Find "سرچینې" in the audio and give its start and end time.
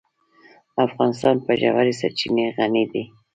1.99-2.45